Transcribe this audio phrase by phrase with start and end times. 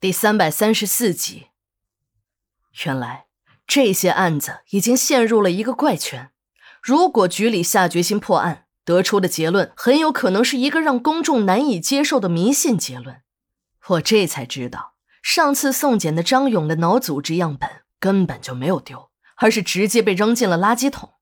[0.00, 1.48] 第三百三十四集。
[2.86, 3.26] 原来
[3.66, 6.30] 这些案子已经陷入了一个怪圈。
[6.82, 13.20] 如果局里下决心破案，得出的结论很有可能是一个让公众难以接受的迷信结论。
[13.88, 21.12] 我这才知道，上次送检的张勇的脑组织样本根本就没有丢，而是直接被扔进了垃圾桶。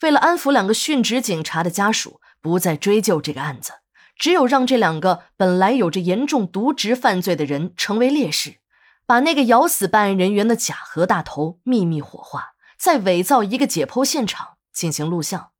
[0.00, 3.72] 为了安抚两个殉职警察的家属，不再追究这个案子。
[4.18, 8.60] 只有让这两个本来有着严重渎职犯罪的人成为烈士，
[9.04, 15.50] 把那个咬死办案人员的假何大头秘密火化，再伪造一个解剖现场进行录像，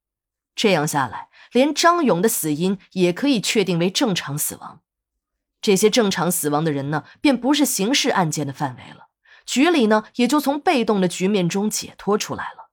[0.55, 4.81] 这样下来，连张勇的死因也可以确定为正常死亡。
[5.61, 9.09] 这些正常死亡的人呢，便不是刑事案件的范围了，
[9.45, 12.71] 局里呢也就从被动的局面中解脱出来了。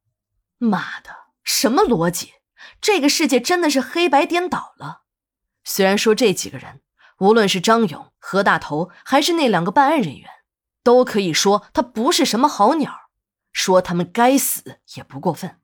[0.58, 1.10] 妈的，
[1.44, 2.34] 什么逻辑？
[2.80, 5.03] 这个世界真的是黑白颠倒了。
[5.64, 6.82] 虽然说这几个人，
[7.20, 10.30] 无论是张勇、何大头，还是那两个办案人员，
[10.84, 13.10] 都可以说他不是什么好鸟，
[13.52, 15.60] 说他们该死也不过分。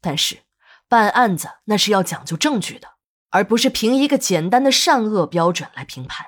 [0.00, 0.40] 但是
[0.88, 2.90] 办案子那是要讲究证据的，
[3.30, 6.26] 而不是凭一个简单的善恶标准来评判。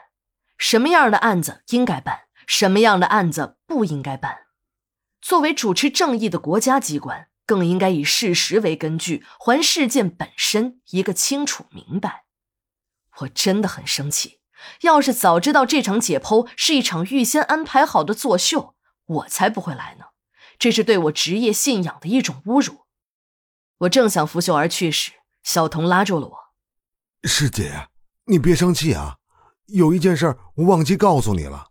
[0.57, 4.47] 什么样的案子应该办，什么样的案子不应该办。
[5.21, 12.25] 作为主持正义的国家机关，更应该以事实为根据，还事件本身一个清楚明白。
[13.21, 14.41] 我真的很生气，
[14.83, 18.75] 要是早知道这场解剖是一场预先安排好的作秀，
[19.07, 20.07] 我才不会来呢。
[20.59, 22.81] 这是对我职业信仰的一种侮辱。
[23.79, 26.37] 我正想拂袖而去时，小童拉住了我
[27.23, 27.89] ：“师姐，
[28.27, 29.17] 你别生气啊，
[29.67, 31.69] 有一件事我忘记告诉你了。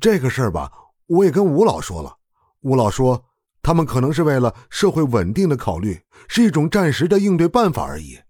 [0.00, 0.72] 这个事儿吧，
[1.06, 2.18] 我也跟吴老说了。
[2.60, 3.26] 吴老说，
[3.62, 8.20] 他们可能是为了社会稳定的考虑，是一种暂时的应对办法而已。”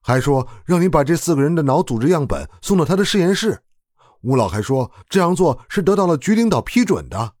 [0.00, 3.62] 还说让你把这四个人的脑组织样本送到他的实验室。
[4.22, 7.34] 吴老还说这样做是得到了局领导批准的。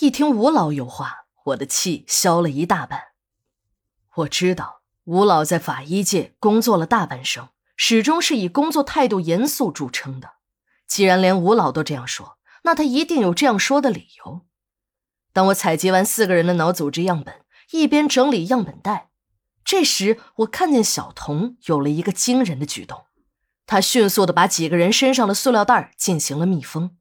[0.00, 3.00] 一听吴老有话，我的气消了一大半。
[4.16, 10.32] 我知道吴老在法医界工作了大半生，始终是以工作态度严肃著称的。
[10.86, 14.46] 既然连吴老都这样说，那他一定有这样说的理由。
[15.32, 19.09] 当我采集完四个人的脑组织样本，一边整理样本袋。
[19.70, 23.04] 这时，我看见小童有了一个惊人的举动，
[23.68, 26.96] 他迅速的把几个人身上的塑料袋进行了密封。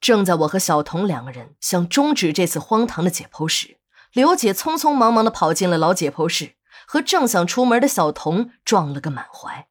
[0.00, 3.80] 正在我和小童两个人想终止这次荒唐的解剖时，
[4.14, 6.54] 刘姐匆匆忙忙的跑进了老解剖室，
[6.86, 9.68] 和正想出门的小童撞了个满怀。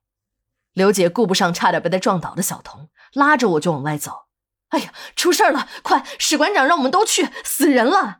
[0.73, 4.28] 刘姐顾不上差点被他撞倒的小童，拉着我就往外走。
[4.67, 5.67] 哎呀，出事了！
[5.81, 8.19] 快，史馆长让我们都去，死人了！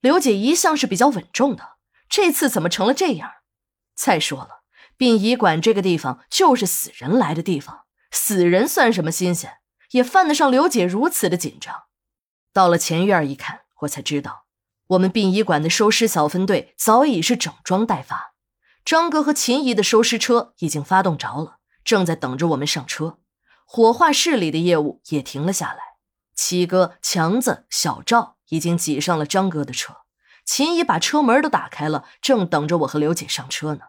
[0.00, 1.73] 刘姐一向是比较稳重的。
[2.08, 3.30] 这次怎么成了这样？
[3.94, 4.62] 再说了，
[4.96, 9.58] 殡仪馆这个地方就是死人来的地方，死人算什么新鲜？
[9.90, 11.84] 也犯得上刘姐如此的紧张。
[12.52, 14.46] 到了前院一看，我才知道，
[14.88, 18.34] 我们殡仪馆的收尸小分队早已是整装待发，
[18.84, 23.18] 张哥和秦姨的收尸车已经发动着了，正在等着我们上车。
[23.64, 25.78] 火化室里的业务也停了下来，
[26.34, 30.03] 七哥、强子、小赵已经挤上了张哥的车。
[30.44, 33.86] 秦姨把车门都打开了，正等着我和刘姐上车呢。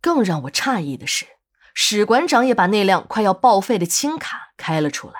[0.00, 1.26] 更让我诧异的是，
[1.74, 5.14] 史馆长也把那辆快要报废的轻卡开了出来。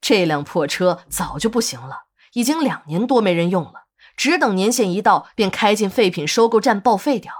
[0.00, 3.84] 这辆破车早就不行了，已经两年多没人用了，
[4.16, 7.32] 只等年限一到便开进废品收购站报废掉。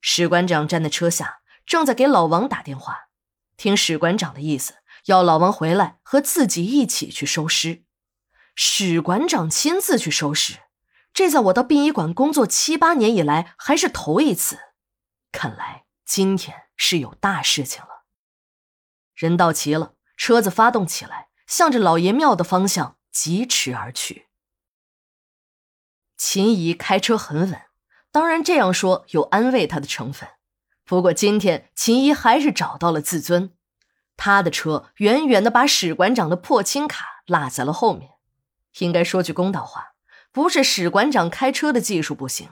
[0.00, 3.08] 史馆长站在车下，正在给老王打电话，
[3.56, 4.74] 听史馆长的意思，
[5.06, 7.84] 要老王回来和自己一起去收尸。
[8.54, 10.58] 史馆长亲自去收尸。
[11.18, 14.56] 这在我到殡仪馆工作七八年以来还是头一次，
[15.32, 18.04] 看来今天是有大事情了。
[19.16, 24.28] 人到齐了，车子发动起来，向着老爷庙的方向疾驰而去。
[26.16, 27.62] 秦姨开车很稳，
[28.12, 30.28] 当然这样说有安慰她的成分。
[30.84, 33.52] 不过今天秦姨还是找到了自尊，
[34.16, 38.12] 她的车远远的把史馆长的破轻卡落在了后面。
[38.78, 39.87] 应该说句公道话。
[40.32, 42.50] 不是史馆长开车的技术不行，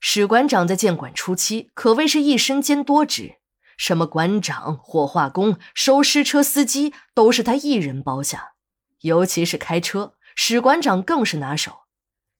[0.00, 3.36] 史馆长在建馆初期可谓是一身兼多职，
[3.76, 8.52] 什么馆长、火化工、收尸车司机都是他一人包下。
[9.00, 11.80] 尤其是开车，史馆长更是拿手。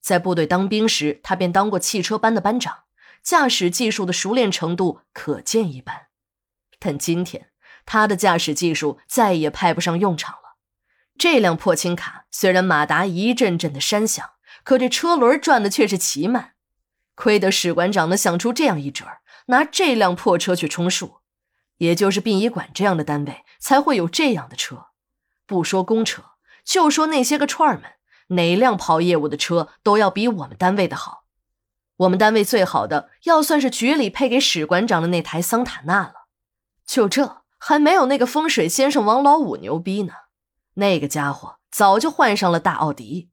[0.00, 2.84] 在部队当兵时，他便当过汽车班的班长，
[3.22, 6.08] 驾驶技术的熟练程度可见一斑。
[6.78, 7.50] 但今天，
[7.84, 10.56] 他的驾驶技术再也派不上用场了。
[11.18, 14.33] 这辆破轻卡虽然马达一阵阵的山响。
[14.64, 16.54] 可这车轮转的却是奇慢，
[17.14, 19.04] 亏得史馆长能想出这样一折
[19.46, 21.18] 拿这辆破车去充数，
[21.76, 24.86] 也就是殡仪馆这样的单位才会有这样的车。
[25.46, 26.22] 不说公车，
[26.64, 27.92] 就说那些个串儿们，
[28.28, 31.24] 哪辆跑业务的车都要比我们单位的好。
[31.98, 36.14] 我们单位最好的，要算是局里配给史馆长的那台桑塔纳了。
[36.86, 40.14] 就这，还没有那个风水先生王老五牛逼呢。
[40.76, 43.30] 那个家伙早就换上了大奥迪。